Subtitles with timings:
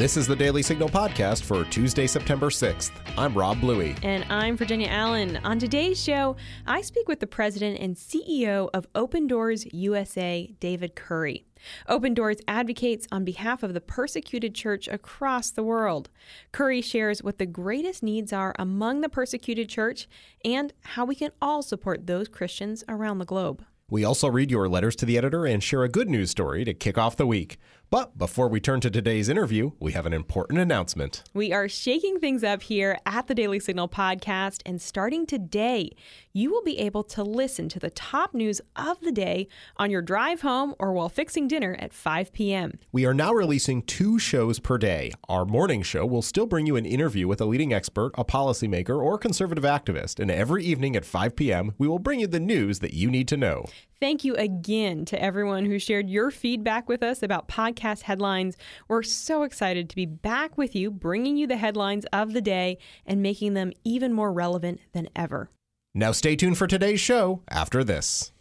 [0.00, 2.90] This is the Daily Signal podcast for Tuesday, September 6th.
[3.18, 3.94] I'm Rob Bluey.
[4.02, 5.38] And I'm Virginia Allen.
[5.44, 6.36] On today's show,
[6.66, 11.44] I speak with the president and CEO of Open Doors USA, David Curry.
[11.86, 16.08] Open Doors advocates on behalf of the persecuted church across the world.
[16.50, 20.08] Curry shares what the greatest needs are among the persecuted church
[20.42, 23.66] and how we can all support those Christians around the globe.
[23.90, 26.72] We also read your letters to the editor and share a good news story to
[26.72, 27.58] kick off the week.
[27.90, 31.24] But before we turn to today's interview, we have an important announcement.
[31.34, 35.90] We are shaking things up here at the Daily Signal podcast, and starting today,
[36.32, 40.02] you will be able to listen to the top news of the day on your
[40.02, 42.78] drive home or while fixing dinner at 5 p.m.
[42.92, 45.10] We are now releasing two shows per day.
[45.28, 49.02] Our morning show will still bring you an interview with a leading expert, a policymaker,
[49.02, 52.78] or conservative activist, and every evening at 5 p.m., we will bring you the news
[52.78, 53.64] that you need to know.
[54.00, 58.56] Thank you again to everyone who shared your feedback with us about podcast headlines.
[58.88, 62.78] We're so excited to be back with you, bringing you the headlines of the day
[63.04, 65.50] and making them even more relevant than ever.
[65.94, 68.32] Now, stay tuned for today's show after this.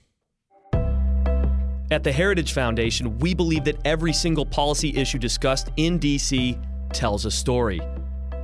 [1.92, 6.58] At the Heritage Foundation, we believe that every single policy issue discussed in DC
[6.94, 7.81] tells a story.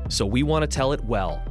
[0.09, 1.41] So we want to tell it well.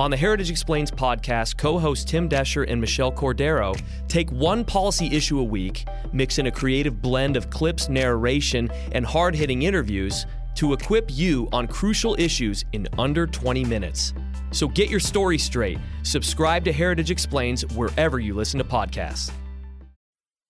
[0.00, 5.14] On the Heritage Explains podcast, co hosts Tim Doescher and Michelle Cordero take one policy
[5.14, 10.24] issue a week, mix in a creative blend of clips, narration, and hard hitting interviews
[10.54, 14.14] to equip you on crucial issues in under 20 minutes.
[14.52, 15.78] So get your story straight.
[16.02, 19.30] Subscribe to Heritage Explains wherever you listen to podcasts.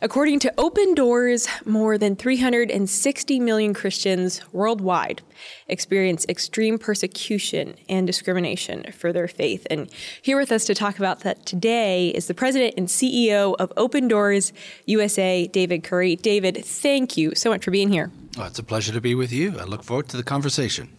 [0.03, 5.21] According to Open Doors, more than 360 million Christians worldwide
[5.69, 9.67] experience extreme persecution and discrimination for their faith.
[9.69, 9.91] And
[10.23, 14.09] here with us to talk about that today is the president and CEO of Open
[14.09, 14.55] Doors
[14.87, 16.17] USA, David Curry.
[16.17, 18.11] David, thank you so much for being here.
[18.39, 19.59] Oh, it's a pleasure to be with you.
[19.59, 20.97] I look forward to the conversation.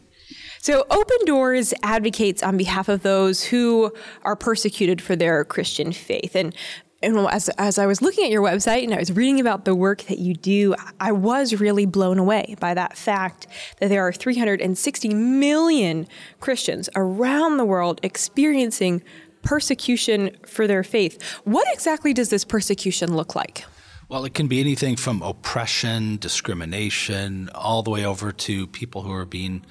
[0.60, 3.92] So, Open Doors advocates on behalf of those who
[4.22, 6.36] are persecuted for their Christian faith.
[6.36, 6.56] And
[7.04, 9.74] and as, as I was looking at your website and I was reading about the
[9.74, 13.48] work that you do, I was really blown away by that fact
[13.80, 16.08] that there are 360 million
[16.40, 19.02] Christians around the world experiencing
[19.42, 21.22] persecution for their faith.
[21.44, 23.66] What exactly does this persecution look like?
[24.08, 29.14] Well, it can be anything from oppression, discrimination, all the way over to people who
[29.14, 29.66] are being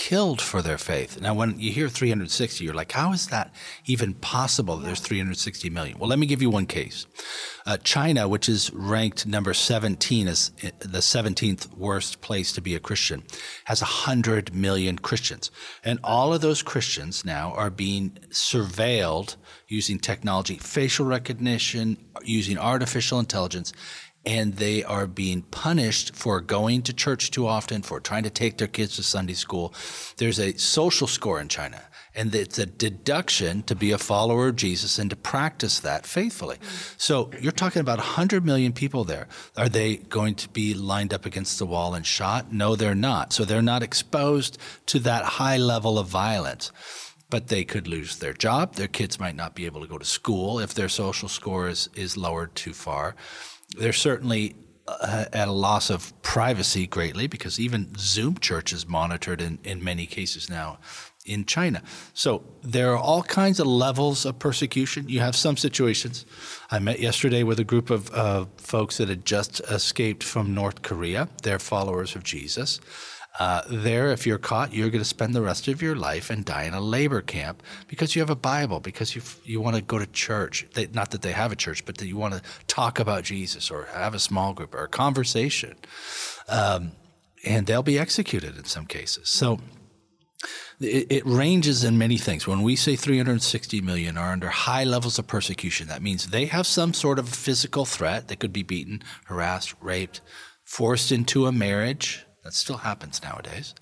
[0.00, 1.20] killed for their faith.
[1.20, 5.68] Now, when you hear 360, you're like, how is that even possible that there's 360
[5.68, 5.98] million?
[5.98, 7.04] Well, let me give you one case.
[7.66, 12.74] Uh, China, which is ranked number 17 as uh, the 17th worst place to be
[12.74, 13.24] a Christian,
[13.66, 15.50] has 100 million Christians.
[15.84, 19.36] And all of those Christians now are being surveilled
[19.68, 23.74] using technology, facial recognition, using artificial intelligence,
[24.26, 28.58] and they are being punished for going to church too often, for trying to take
[28.58, 29.72] their kids to Sunday school.
[30.18, 31.82] There's a social score in China,
[32.14, 36.58] and it's a deduction to be a follower of Jesus and to practice that faithfully.
[36.98, 39.26] So you're talking about 100 million people there.
[39.56, 42.52] Are they going to be lined up against the wall and shot?
[42.52, 43.32] No, they're not.
[43.32, 46.72] So they're not exposed to that high level of violence
[47.28, 48.74] but they could lose their job.
[48.74, 51.88] Their kids might not be able to go to school if their social score is,
[51.94, 53.14] is lowered too far
[53.76, 54.54] they're certainly
[54.88, 59.82] uh, at a loss of privacy greatly because even Zoom church is monitored in, in
[59.84, 60.78] many cases now
[61.26, 61.82] in China.
[62.14, 65.08] So there are all kinds of levels of persecution.
[65.08, 66.24] You have some situations.
[66.70, 70.82] I met yesterday with a group of uh, folks that had just escaped from North
[70.82, 71.28] Korea.
[71.42, 72.80] They're followers of Jesus.
[73.38, 76.44] Uh, there, if you're caught, you're going to spend the rest of your life and
[76.44, 79.82] die in a labor camp because you have a Bible, because you you want to
[79.82, 80.66] go to church.
[80.74, 83.70] They, not that they have a church, but that you want to talk about Jesus
[83.70, 85.76] or have a small group or a conversation.
[86.48, 86.92] Um,
[87.44, 89.30] and they'll be executed in some cases.
[89.30, 89.60] So
[90.80, 92.46] it, it, ranges in many things.
[92.46, 96.66] When we say 360 million are under high levels of persecution, that means they have
[96.66, 98.28] some sort of physical threat.
[98.28, 100.20] They could be beaten, harassed, raped,
[100.64, 103.74] forced into a marriage that still happens nowadays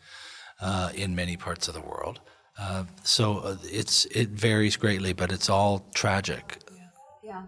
[0.61, 2.21] uh, in many parts of the world.
[2.59, 6.59] Uh, so uh, it's it varies greatly, but it's all tragic.
[7.25, 7.45] Yeah.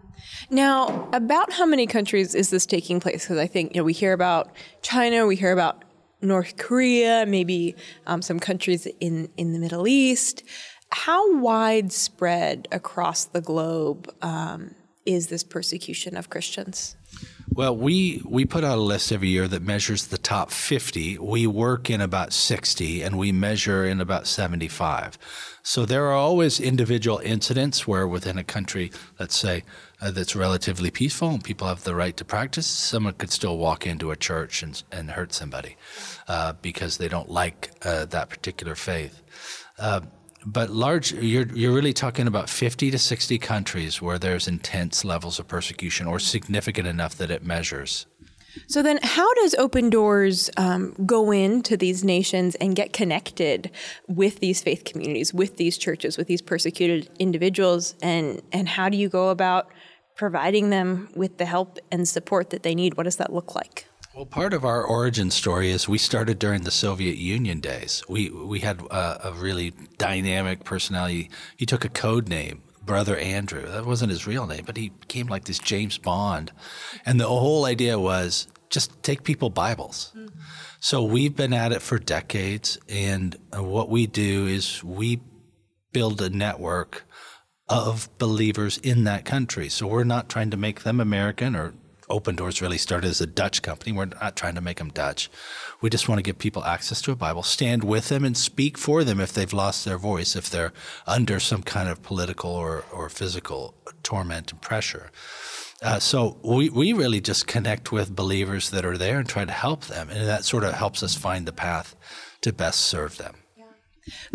[0.49, 3.25] Now, about how many countries is this taking place?
[3.25, 4.51] Because I think you know we hear about
[4.81, 5.85] China, we hear about
[6.23, 7.75] North Korea, maybe
[8.07, 10.43] um, some countries in in the Middle East.
[10.93, 14.75] How widespread across the globe um,
[15.05, 16.97] is this persecution of Christians?
[17.53, 21.19] Well, we we put out a list every year that measures the top 50.
[21.19, 25.19] We work in about 60 and we measure in about 75.
[25.63, 29.65] So there are always individual incidents where within a country, let's say,
[30.01, 33.85] uh, that's relatively peaceful and people have the right to practice, someone could still walk
[33.85, 35.77] into a church and, and hurt somebody
[36.29, 39.23] uh, because they don't like uh, that particular faith.
[40.45, 45.39] But large, you're, you're really talking about 50 to 60 countries where there's intense levels
[45.39, 48.07] of persecution or significant enough that it measures.
[48.67, 53.71] So then, how does Open Doors um, go into these nations and get connected
[54.09, 58.97] with these faith communities, with these churches, with these persecuted individuals, and and how do
[58.97, 59.71] you go about
[60.17, 62.97] providing them with the help and support that they need?
[62.97, 63.87] What does that look like?
[64.15, 68.03] Well, part of our origin story is we started during the Soviet Union days.
[68.09, 71.31] We we had a, a really dynamic personality.
[71.57, 73.67] He took a code name brother Andrew.
[73.67, 76.51] That wasn't his real name, but he became like this James Bond.
[77.07, 80.13] And the whole idea was just take people Bibles.
[80.17, 80.39] Mm-hmm.
[80.81, 82.79] So we've been at it for decades.
[82.89, 85.21] And what we do is we
[85.93, 87.05] build a network
[87.69, 89.69] of believers in that country.
[89.69, 91.75] So we're not trying to make them American or
[92.11, 93.93] Open Doors really started as a Dutch company.
[93.93, 95.31] We're not trying to make them Dutch.
[95.81, 98.77] We just want to give people access to a Bible, stand with them, and speak
[98.77, 100.73] for them if they've lost their voice, if they're
[101.07, 105.11] under some kind of political or, or physical torment and pressure.
[105.83, 109.53] Uh, so we, we really just connect with believers that are there and try to
[109.53, 110.11] help them.
[110.11, 111.97] And that sort of helps us find the path
[112.43, 113.37] to best serve them.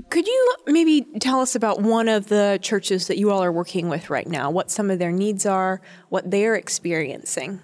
[0.10, 3.90] Could you maybe tell us about one of the churches that you all are working
[3.90, 4.50] with right now?
[4.50, 7.62] What some of their needs are, what they're experiencing?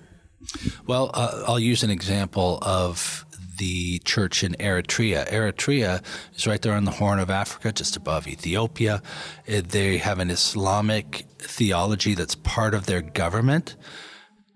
[0.88, 3.26] Well, uh, I'll use an example of
[3.58, 5.30] the church in Eritrea.
[5.30, 6.04] Eritrea
[6.36, 9.04] is right there on the Horn of Africa, just above Ethiopia.
[9.48, 13.76] Uh, they have an Islamic theology that's part of their government.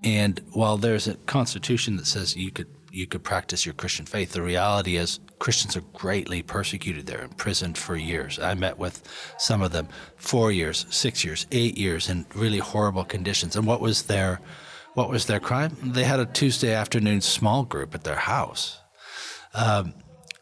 [0.04, 4.32] And while there's a constitution that says you could you could practice your Christian faith,
[4.32, 7.06] the reality is Christians are greatly persecuted.
[7.06, 8.40] They're imprisoned for years.
[8.40, 9.04] I met with
[9.38, 9.88] some of them
[10.18, 13.56] four years, six years, eight years in really horrible conditions.
[13.56, 14.40] And what was their
[14.94, 15.76] what was their crime?
[15.84, 18.80] They had a Tuesday afternoon small group at their house.
[19.54, 19.94] Um,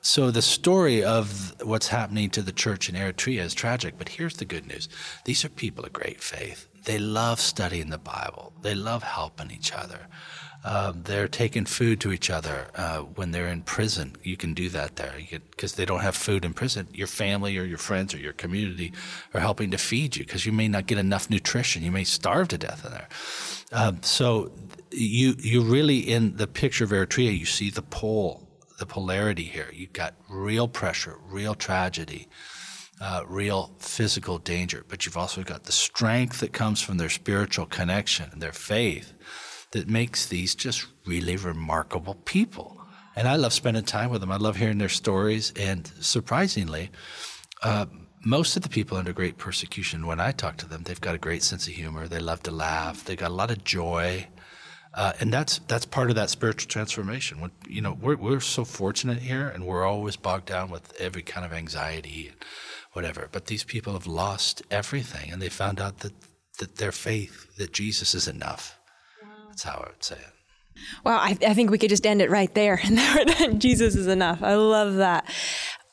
[0.01, 4.36] so the story of what's happening to the church in Eritrea is tragic, but here's
[4.36, 4.89] the good news.
[5.25, 6.68] These are people of great faith.
[6.86, 8.54] They love studying the Bible.
[8.62, 10.07] They love helping each other.
[10.65, 14.15] Um, they're taking food to each other uh, when they're in prison.
[14.24, 16.88] You can do that there because they don't have food in prison.
[16.94, 18.94] Your family or your friends or your community
[19.33, 21.83] are helping to feed you because you may not get enough nutrition.
[21.83, 23.10] You may starve to death in there.
[23.74, 24.54] Um, so
[24.89, 28.48] you you really in the picture of Eritrea, you see the pole,
[28.80, 29.69] the polarity here.
[29.74, 32.30] You've got real pressure, real tragedy.
[33.01, 37.65] Uh, real physical danger, but you've also got the strength that comes from their spiritual
[37.65, 39.12] connection and their faith
[39.74, 42.80] that makes these just really remarkable people.
[43.16, 44.31] And I love spending time with them.
[44.31, 45.52] I love hearing their stories.
[45.56, 46.90] And surprisingly,
[47.62, 47.86] uh,
[48.25, 51.20] most of the people under great persecution, when I talk to them, they've got a
[51.20, 52.08] great sense of humor.
[52.08, 53.04] They love to laugh.
[53.04, 54.28] They got a lot of joy.
[54.94, 57.42] Uh, and that's that's part of that spiritual transformation.
[57.42, 61.24] When, you know, we're we're so fortunate here, and we're always bogged down with every
[61.24, 62.38] kind of anxiety and
[62.92, 63.28] whatever.
[63.31, 66.14] But these people have lost everything, and they found out that
[66.60, 68.78] that their faith, that Jesus is enough,
[69.53, 70.33] that's how I would say it.
[71.03, 72.81] Well, I, I think we could just end it right there.
[73.39, 74.41] And Jesus is enough.
[74.41, 75.31] I love that.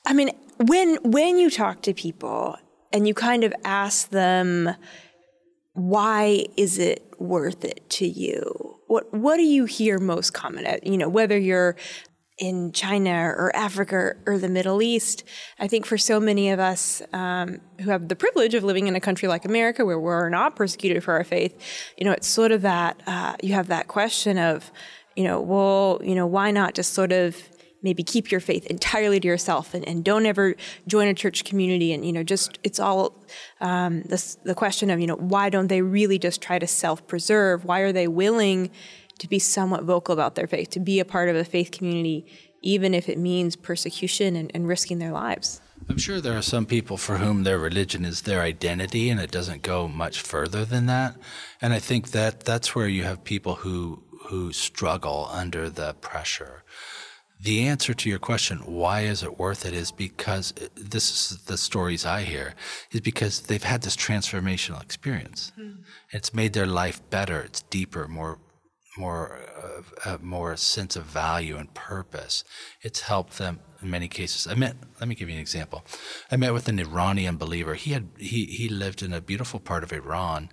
[0.06, 2.56] I mean, when when you talk to people
[2.92, 4.74] and you kind of ask them,
[5.74, 8.78] why is it worth it to you?
[8.86, 10.66] What what do you hear most common?
[10.66, 11.76] Uh, you know, whether you're
[12.40, 15.22] in China or Africa or the Middle East.
[15.58, 18.96] I think for so many of us um, who have the privilege of living in
[18.96, 21.54] a country like America where we're not persecuted for our faith,
[21.98, 24.72] you know, it's sort of that, uh, you have that question of,
[25.14, 27.36] you know, well, you know, why not just sort of
[27.82, 30.54] maybe keep your faith entirely to yourself and, and don't ever
[30.86, 33.14] join a church community and you know just it's all
[33.62, 37.64] um, this, the question of you know why don't they really just try to self-preserve
[37.64, 38.70] why are they willing
[39.20, 42.26] to be somewhat vocal about their faith, to be a part of a faith community,
[42.62, 45.60] even if it means persecution and, and risking their lives.
[45.88, 49.30] I'm sure there are some people for whom their religion is their identity and it
[49.30, 51.16] doesn't go much further than that.
[51.60, 56.62] And I think that that's where you have people who, who struggle under the pressure.
[57.42, 61.56] The answer to your question, why is it worth it, is because this is the
[61.56, 62.54] stories I hear,
[62.90, 65.50] is because they've had this transformational experience.
[65.58, 65.80] Mm-hmm.
[66.10, 68.38] It's made their life better, it's deeper, more
[68.96, 69.40] more
[70.04, 72.44] uh, more sense of value and purpose.
[72.82, 74.46] It's helped them in many cases.
[74.46, 74.76] I met.
[74.98, 75.84] Let me give you an example.
[76.30, 77.74] I met with an Iranian believer.
[77.74, 80.50] He had he he lived in a beautiful part of Iran,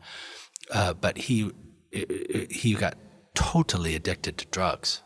[0.72, 1.52] uh, but he
[1.92, 2.98] he got
[3.34, 5.02] totally addicted to drugs.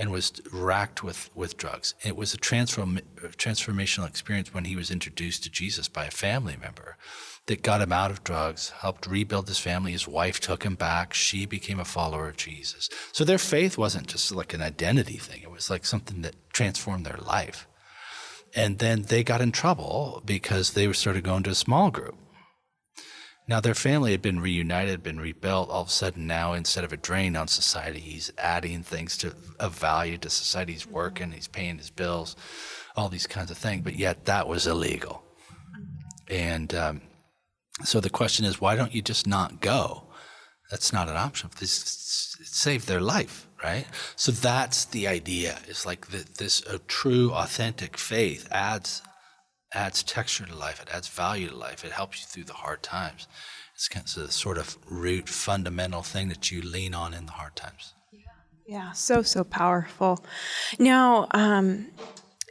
[0.00, 1.96] And was racked with, with drugs.
[2.04, 3.00] It was a transform,
[3.36, 6.96] transformational experience when he was introduced to Jesus by a family member
[7.48, 9.92] that got him out of drugs, helped rebuild his family.
[9.92, 11.12] His wife took him back.
[11.12, 12.88] She became a follower of Jesus.
[13.12, 17.04] So their faith wasn't just like an identity thing, it was like something that transformed
[17.04, 17.66] their life.
[18.54, 22.16] And then they got in trouble because they started going to a small group.
[23.46, 25.70] Now their family had been reunited, been rebuilt.
[25.70, 29.34] All of a sudden, now instead of a drain on society, he's adding things to
[29.58, 30.74] of value to society.
[30.74, 32.36] He's working, he's paying his bills,
[32.94, 33.82] all these kinds of things.
[33.84, 35.22] But yet that was illegal.
[36.28, 37.00] And um,
[37.84, 40.04] so the question is, why don't you just not go?
[40.70, 41.50] That's not an option.
[41.58, 43.86] This saved their life, right?
[44.16, 45.58] So that's the idea.
[45.66, 49.02] It's like the, this a true, authentic faith adds
[49.74, 50.80] adds texture to life.
[50.82, 51.84] It adds value to life.
[51.84, 53.26] It helps you through the hard times.
[53.74, 57.32] It's kind of the sort of root, fundamental thing that you lean on in the
[57.32, 57.94] hard times.
[58.66, 60.22] Yeah, so so powerful.
[60.78, 61.88] Now, um,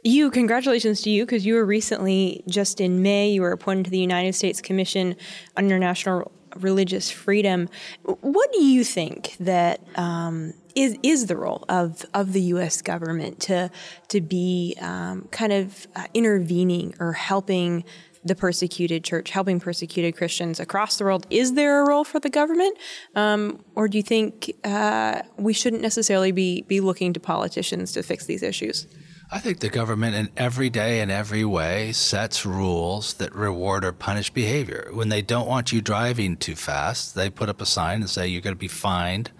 [0.02, 3.90] you congratulations to you because you were recently just in May you were appointed to
[3.90, 5.16] the United States Commission
[5.56, 7.68] on International Religious Freedom.
[8.04, 12.82] What do you think that um, is is the role of of the U.S.
[12.82, 13.70] government to
[14.08, 17.84] to be um, kind of uh, intervening or helping
[18.24, 21.26] the persecuted church, helping persecuted Christians across the world.
[21.30, 22.76] Is there a role for the government,
[23.14, 28.02] um, or do you think uh, we shouldn't necessarily be be looking to politicians to
[28.02, 28.86] fix these issues?
[29.30, 33.92] I think the government, in every day and every way, sets rules that reward or
[33.92, 34.88] punish behavior.
[34.92, 38.26] When they don't want you driving too fast, they put up a sign and say
[38.26, 39.30] you're going to be fined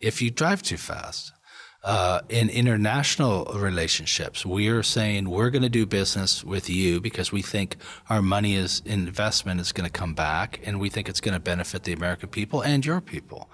[0.00, 1.32] if you drive too fast.
[1.84, 7.32] Uh, in international relationships, we are saying we're going to do business with you because
[7.32, 7.76] we think
[8.08, 11.40] our money is investment is going to come back, and we think it's going to
[11.40, 13.50] benefit the American people and your people.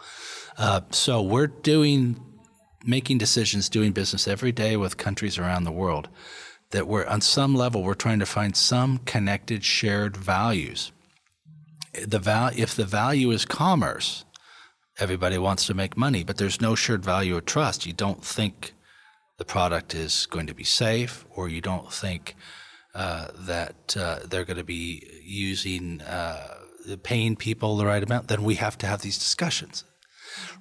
[0.59, 2.23] Uh, so we're doing,
[2.85, 6.09] making decisions, doing business every day with countries around the world
[6.71, 10.93] that we're on some level we're trying to find some connected shared values.
[12.07, 14.25] The val- if the value is commerce,
[14.99, 17.87] everybody wants to make money, but there's no shared value of trust.
[17.87, 18.75] You don't think
[19.39, 22.37] the product is going to be safe, or you don't think
[22.95, 26.55] uh, that uh, they're going to be using uh,
[27.03, 28.29] paying people the right amount.
[28.29, 29.85] Then we have to have these discussions.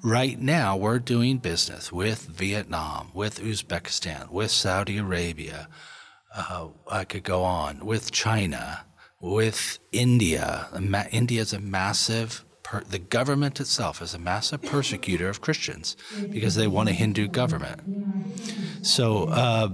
[0.03, 5.67] Right now, we're doing business with Vietnam, with Uzbekistan, with Saudi Arabia.
[6.35, 8.85] Uh, I could go on with China,
[9.19, 10.67] with India.
[11.11, 12.43] India is a massive
[12.89, 15.95] the government itself is a massive persecutor of Christians
[16.29, 17.81] because they want a Hindu government.
[18.85, 19.69] So uh,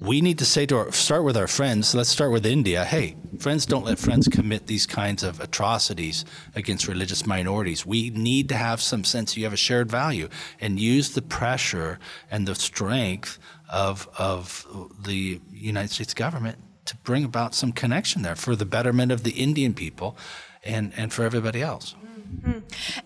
[0.00, 1.94] we need to say to our, start with our friends.
[1.94, 2.84] Let's start with India.
[2.84, 6.24] Hey, friends, don't let friends commit these kinds of atrocities
[6.54, 7.86] against religious minorities.
[7.86, 10.28] We need to have some sense you have a shared value
[10.60, 11.98] and use the pressure
[12.30, 13.38] and the strength
[13.68, 14.66] of of
[15.02, 19.32] the United States government to bring about some connection there for the betterment of the
[19.32, 20.16] Indian people
[20.62, 21.94] and and for everybody else.
[22.40, 22.58] Mm-hmm.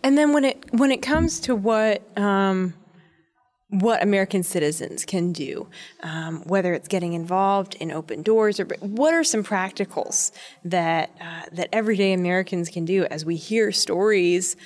[0.02, 2.74] And then when it when it comes to what um,
[3.70, 5.68] what American citizens can do,
[6.02, 10.30] um, whether it's getting involved in open doors or what are some practicals
[10.64, 14.56] that uh, that everyday Americans can do as we hear stories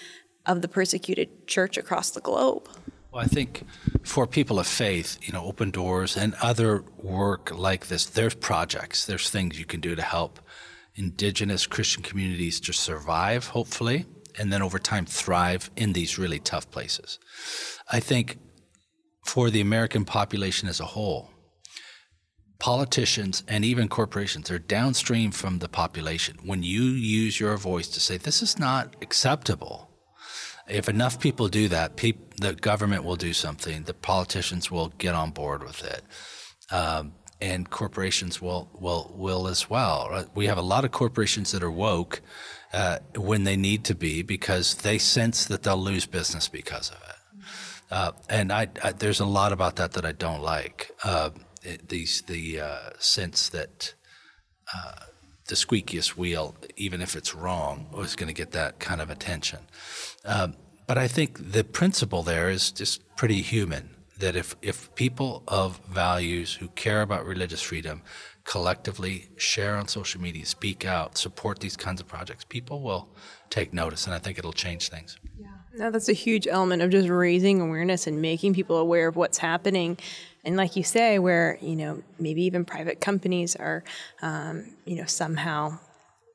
[0.46, 2.68] of the persecuted church across the globe.
[3.12, 3.64] Well, I think
[4.04, 9.04] for people of faith, you know, open doors and other work like this, there's projects,
[9.04, 10.40] there's things you can do to help
[10.94, 14.06] indigenous Christian communities to survive, hopefully,
[14.38, 17.18] and then over time thrive in these really tough places.
[17.90, 18.38] I think
[19.24, 21.30] for the American population as a whole,
[22.58, 26.38] politicians and even corporations are downstream from the population.
[26.44, 29.90] When you use your voice to say, this is not acceptable,
[30.68, 35.30] if enough people do that, the government will do something, the politicians will get on
[35.30, 36.02] board with it.
[36.72, 40.26] Um, and corporations will will will as well.
[40.32, 42.22] We have a lot of corporations that are woke
[42.72, 46.98] uh, when they need to be because they sense that they'll lose business because of
[47.08, 47.11] it.
[47.92, 50.90] Uh, and I, I, there's a lot about that that I don't like.
[51.04, 51.30] Uh,
[51.62, 53.94] it, these the uh, sense that
[54.74, 55.04] uh,
[55.48, 59.60] the squeakiest wheel, even if it's wrong, is going to get that kind of attention.
[60.24, 60.54] Um,
[60.86, 65.78] but I think the principle there is just pretty human that if, if people of
[65.86, 68.02] values who care about religious freedom
[68.44, 73.08] collectively share on social media, speak out, support these kinds of projects, people will
[73.50, 75.18] take notice, and I think it'll change things.
[75.38, 79.16] Yeah, no, that's a huge element of just raising awareness and making people aware of
[79.16, 79.98] what's happening.
[80.44, 83.84] And like you say, where you know maybe even private companies are,
[84.22, 85.78] um, you know, somehow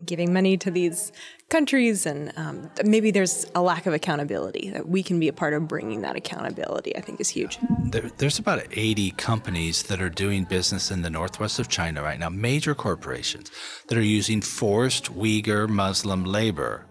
[0.06, 1.12] giving money to these
[1.50, 5.54] countries, and um, maybe there's a lack of accountability that we can be a part
[5.54, 6.96] of bringing that accountability.
[6.96, 7.60] I think is huge.
[7.92, 12.20] There, there's about 80 companies that are doing business in the northwest of China right
[12.20, 13.52] now, major corporations
[13.88, 16.86] that are using forced Uyghur Muslim labor.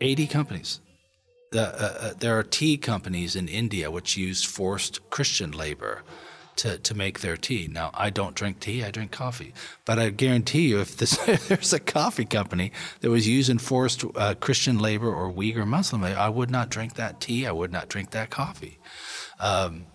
[0.00, 0.80] 80 companies.
[1.54, 6.02] Uh, uh, there are tea companies in India which use forced Christian labor
[6.56, 7.68] to, to make their tea.
[7.70, 9.52] Now, I don't drink tea, I drink coffee.
[9.84, 11.16] But I guarantee you, if, this,
[11.48, 16.18] there's a coffee company that was using forced uh, Christian labor or Uyghur Muslim labor,
[16.18, 18.78] I would not drink that tea, I would not drink that coffee.
[19.38, 19.86] Um,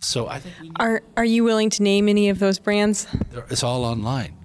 [0.00, 0.54] so I think.
[0.78, 3.06] Are, are you willing to name any of those brands?
[3.50, 4.36] It's all online.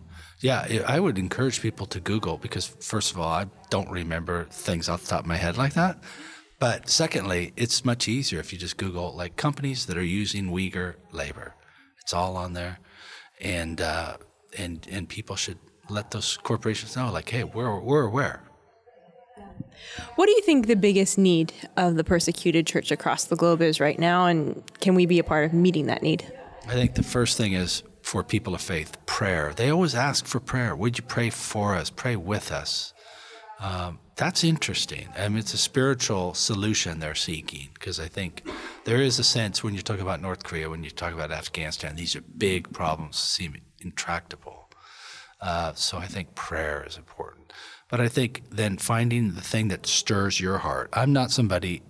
[0.41, 4.89] Yeah, I would encourage people to Google because, first of all, I don't remember things
[4.89, 5.97] off the top of my head like that.
[6.59, 10.95] But secondly, it's much easier if you just Google like companies that are using Uyghur
[11.11, 11.55] labor.
[12.01, 12.79] It's all on there,
[13.41, 14.17] and uh,
[14.57, 15.57] and and people should
[15.89, 18.43] let those corporations know, like, hey, we're we're aware.
[20.15, 23.79] What do you think the biggest need of the persecuted church across the globe is
[23.79, 26.31] right now, and can we be a part of meeting that need?
[26.67, 29.53] I think the first thing is for people of faith, prayer.
[29.55, 30.75] They always ask for prayer.
[30.75, 31.89] Would you pray for us?
[31.89, 32.93] Pray with us.
[33.59, 35.09] Um, that's interesting.
[35.17, 38.43] I mean, it's a spiritual solution they're seeking because I think
[38.85, 41.95] there is a sense when you talk about North Korea, when you talk about Afghanistan,
[41.95, 44.69] these are big problems, seem intractable.
[45.41, 47.51] Uh, so I think prayer is important.
[47.89, 50.89] But I think then finding the thing that stirs your heart.
[50.93, 51.83] I'm not somebody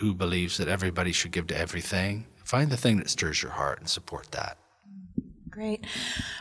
[0.00, 2.26] who believes that everybody should give to everything.
[2.44, 4.58] Find the thing that stirs your heart and support that.
[5.60, 5.84] Great.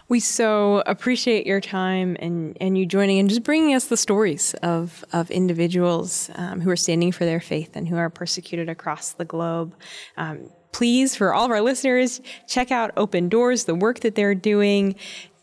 [0.07, 4.53] We so appreciate your time and, and you joining and just bringing us the stories
[4.63, 9.11] of, of individuals um, who are standing for their faith and who are persecuted across
[9.11, 9.75] the globe.
[10.15, 14.33] Um, please, for all of our listeners, check out Open Doors, the work that they're
[14.33, 14.95] doing.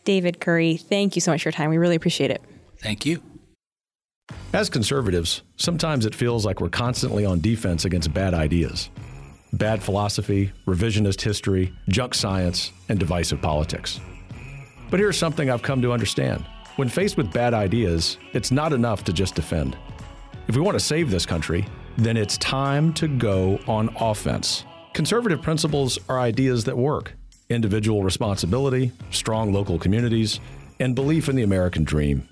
[0.05, 1.69] David Curry, thank you so much for your time.
[1.69, 2.41] We really appreciate it.
[2.81, 3.21] Thank you.
[4.53, 8.89] As conservatives, sometimes it feels like we're constantly on defense against bad ideas
[9.53, 13.99] bad philosophy, revisionist history, junk science, and divisive politics.
[14.89, 16.45] But here's something I've come to understand.
[16.75, 19.77] When faced with bad ideas, it's not enough to just defend.
[20.47, 21.65] If we want to save this country,
[21.97, 24.63] then it's time to go on offense.
[24.93, 27.13] Conservative principles are ideas that work
[27.49, 30.41] individual responsibility, strong local communities,
[30.81, 32.27] and belief in the American dream.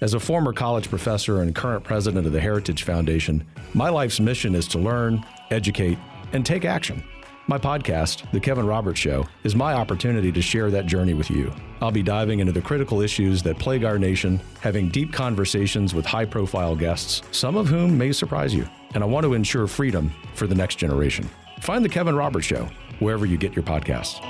[0.00, 4.54] As a former college professor and current president of the Heritage Foundation, my life's mission
[4.54, 5.98] is to learn, educate,
[6.32, 7.02] and take action.
[7.46, 11.52] My podcast, The Kevin Roberts Show, is my opportunity to share that journey with you.
[11.80, 16.06] I'll be diving into the critical issues that plague our nation, having deep conversations with
[16.06, 18.68] high profile guests, some of whom may surprise you.
[18.94, 21.28] And I want to ensure freedom for the next generation.
[21.60, 22.68] Find The Kevin Roberts Show
[23.00, 24.20] wherever you get your podcasts.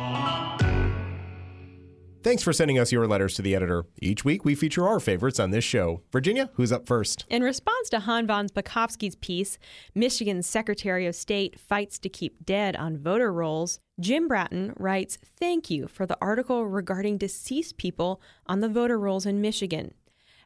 [2.22, 3.86] Thanks for sending us your letters to the editor.
[4.02, 6.02] Each week, we feature our favorites on this show.
[6.12, 7.24] Virginia, who's up first?
[7.30, 9.56] In response to Hans von Spakovsky's piece,
[9.94, 15.70] Michigan's Secretary of State fights to keep dead on voter rolls, Jim Bratton writes, Thank
[15.70, 19.94] you for the article regarding deceased people on the voter rolls in Michigan.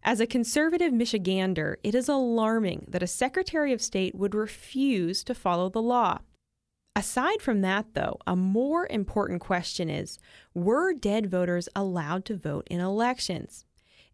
[0.04, 5.34] As a conservative Michigander, it is alarming that a Secretary of State would refuse to
[5.34, 6.20] follow the law.
[6.96, 10.18] Aside from that, though, a more important question is
[10.54, 13.64] were dead voters allowed to vote in elections?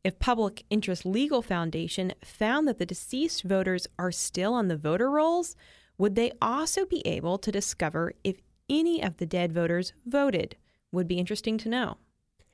[0.03, 5.11] If Public Interest Legal Foundation found that the deceased voters are still on the voter
[5.11, 5.57] rolls,
[5.99, 8.41] would they also be able to discover if
[8.71, 10.57] any of the dead voters voted?
[10.91, 11.99] Would be interesting to know.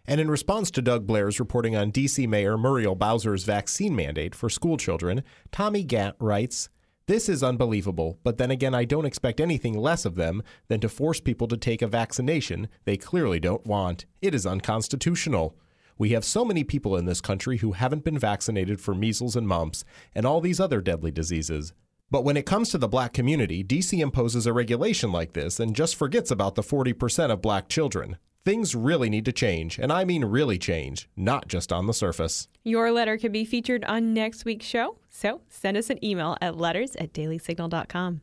[0.07, 2.27] And in response to Doug Blair's reporting on D.C.
[2.27, 6.69] Mayor Muriel Bowser's vaccine mandate for school children, Tommy Gatt writes
[7.09, 10.89] this is unbelievable, but then again, I don't expect anything less of them than to
[10.89, 14.07] force people to take a vaccination they clearly don't want.
[14.21, 15.57] It is unconstitutional.
[15.99, 19.47] We have so many people in this country who haven't been vaccinated for measles and
[19.47, 19.85] mumps
[20.17, 21.73] and all these other deadly diseases.
[22.11, 25.75] But when it comes to the black community, DC imposes a regulation like this and
[25.75, 28.17] just forgets about the 40% of black children.
[28.45, 32.47] Things really need to change, and I mean really change, not just on the surface.
[32.63, 36.57] Your letter could be featured on next week's show, so send us an email at
[36.57, 38.21] letters at dailysignal.com.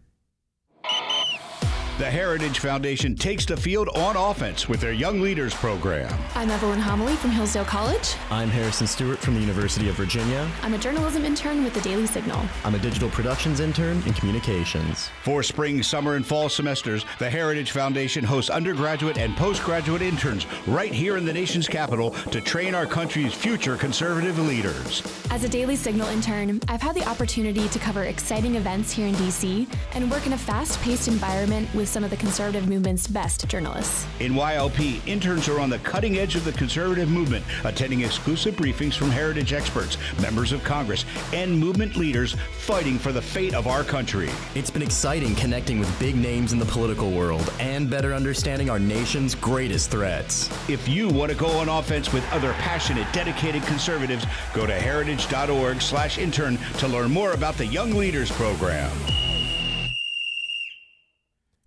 [2.00, 6.12] The Heritage Foundation takes the field on offense with their Young Leaders program.
[6.34, 8.16] I'm Evelyn Homily from Hillsdale College.
[8.32, 10.50] I'm Harrison Stewart from the University of Virginia.
[10.64, 12.44] I'm a journalism intern with the Daily Signal.
[12.66, 15.12] I'm a digital productions intern in communications.
[15.22, 20.92] For spring, summer, and fall semesters, the Heritage Foundation hosts undergraduate and postgraduate interns right
[20.92, 25.04] here in the nation's capital to train our country's future conservative leaders.
[25.30, 29.14] As a Daily Signal intern, I've had the opportunity to cover exciting events here in
[29.14, 29.68] D.C.
[29.94, 33.46] and work in a fast paced environment with with some of the conservative movement's best
[33.50, 34.08] journalists.
[34.22, 38.94] In YLP, interns are on the cutting edge of the conservative movement, attending exclusive briefings
[38.94, 43.84] from heritage experts, members of Congress, and movement leaders fighting for the fate of our
[43.84, 44.30] country.
[44.56, 48.80] It's been exciting connecting with big names in the political world and better understanding our
[48.80, 50.50] nation's greatest threats.
[50.70, 56.58] If you want to go on offense with other passionate, dedicated conservatives, go to heritage.org/intern
[56.78, 58.90] to learn more about the Young Leaders program.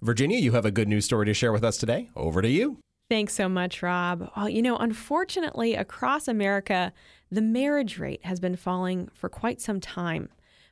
[0.03, 2.11] Virginia, you have a good news story to share with us today.
[2.15, 2.79] Over to you.
[3.09, 4.31] Thanks so much, Rob.
[4.37, 6.93] Well, you know, unfortunately, across America,
[7.31, 10.29] the marriage rate has been falling for quite some time.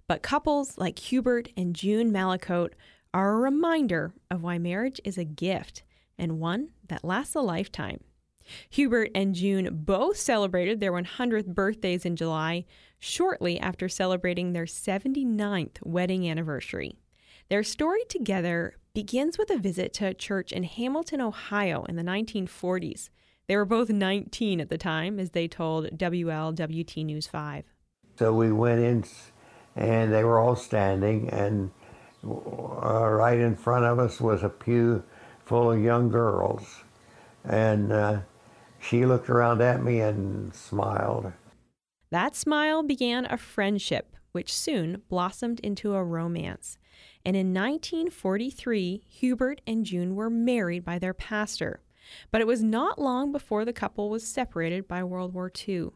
[0.08, 2.72] But couples like Hubert and June Malicote
[3.14, 5.84] are a reminder of why marriage is a gift
[6.18, 8.00] and one that lasts a lifetime.
[8.68, 12.66] Hubert and June both celebrated their 100th birthdays in July,
[12.98, 16.98] shortly after celebrating their 79th wedding anniversary.
[17.48, 22.02] Their story together begins with a visit to a church in Hamilton, Ohio in the
[22.02, 23.10] 1940s.
[23.48, 27.64] They were both 19 at the time, as they told WLWT News 5.
[28.16, 29.04] So we went in,
[29.74, 31.72] and they were all standing, and
[32.24, 35.02] uh, right in front of us was a pew
[35.44, 36.84] full of young girls.
[37.44, 38.20] And uh,
[38.80, 41.32] she looked around at me and smiled.
[42.10, 46.78] That smile began a friendship, which soon blossomed into a romance.
[47.24, 51.80] And in 1943, Hubert and June were married by their pastor.
[52.30, 55.90] But it was not long before the couple was separated by World War II.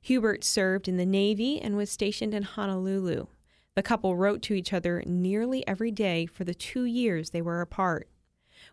[0.00, 3.26] Hubert served in the Navy and was stationed in Honolulu.
[3.74, 7.60] The couple wrote to each other nearly every day for the two years they were
[7.60, 8.08] apart.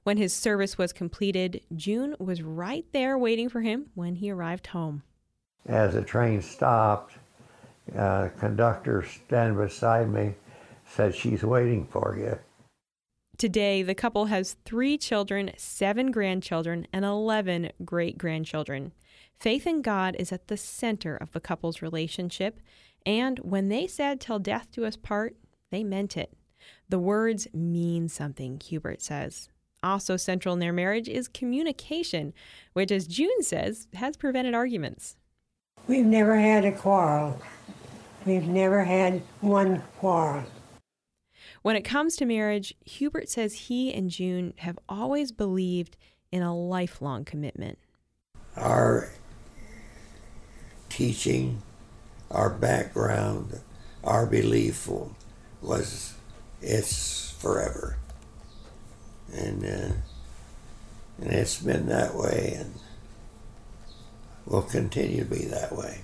[0.03, 4.67] When his service was completed, June was right there waiting for him when he arrived
[4.67, 5.03] home.
[5.65, 7.15] As the train stopped,
[7.97, 10.35] uh, conductor standing beside me
[10.89, 12.37] said she's waiting for you.
[13.37, 18.91] Today, the couple has three children, seven grandchildren, and 11 great grandchildren.
[19.39, 22.59] Faith in God is at the center of the couple's relationship,
[23.05, 25.37] and when they said, Till death do us part,
[25.71, 26.33] they meant it.
[26.89, 29.47] The words mean something, Hubert says.
[29.81, 32.33] Also, central in their marriage is communication,
[32.73, 35.15] which, as June says, has prevented arguments.
[35.87, 37.41] We've never had a quarrel.
[38.25, 40.43] We've never had one quarrel.
[41.61, 45.97] When it comes to marriage, Hubert says he and June have always believed
[46.31, 47.77] in a lifelong commitment.
[48.55, 49.09] Our
[50.89, 51.61] teaching,
[52.31, 53.59] our background,
[54.03, 54.87] our belief
[55.61, 56.13] was
[56.61, 57.97] it's forever.
[59.33, 59.93] And, uh,
[61.19, 62.73] and it's been that way and
[64.45, 66.01] will continue to be that way.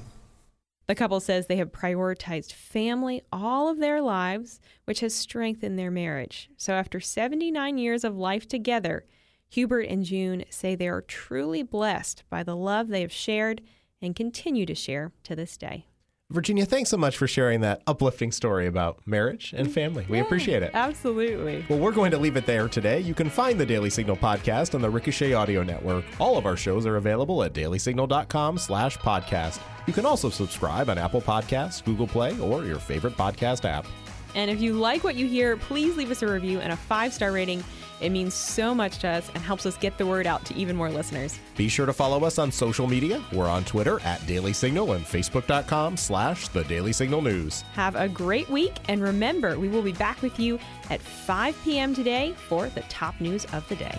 [0.88, 5.90] The couple says they have prioritized family all of their lives, which has strengthened their
[5.90, 6.50] marriage.
[6.58, 9.06] So, after 79 years of life together,
[9.50, 13.62] Hubert and June say they are truly blessed by the love they have shared
[14.02, 15.88] and continue to share to this day.
[16.32, 20.08] Virginia, thanks so much for sharing that uplifting story about marriage and family.
[20.10, 20.72] We Yeah, appreciate it.
[20.74, 21.64] Absolutely.
[21.70, 23.00] Well, we're going to leave it there today.
[23.00, 26.04] You can find the Daily Signal podcast on the Ricochet Audio Network.
[26.20, 29.60] All of our shows are available at dailysignal.com slash podcast.
[29.86, 33.86] You can also subscribe on Apple Podcasts, Google Play, or your favorite podcast app.
[34.34, 37.14] And if you like what you hear, please leave us a review and a five
[37.14, 37.64] star rating.
[38.02, 40.76] It means so much to us and helps us get the word out to even
[40.76, 41.40] more listeners.
[41.56, 43.24] Be sure to follow us on social media.
[43.32, 47.62] We're on Twitter at Daily Signal and Facebook.com slash The Daily Signal News.
[47.74, 51.94] Have a great week, and remember, we will be back with you at 5 p.m.
[51.94, 53.98] today for the top news of the day.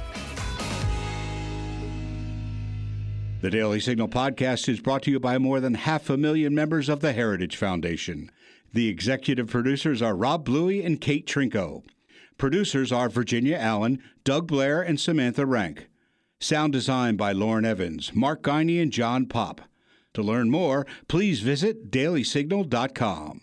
[3.42, 6.88] The Daily Signal podcast is brought to you by more than half a million members
[6.88, 8.30] of the Heritage Foundation.
[8.72, 11.85] The executive producers are Rob Bluey and Kate Trinko.
[12.38, 15.88] Producers are Virginia Allen, Doug Blair, and Samantha Rank.
[16.38, 19.62] Sound design by Lauren Evans, Mark Guiney, and John Pop.
[20.14, 23.40] To learn more, please visit dailysignal.com.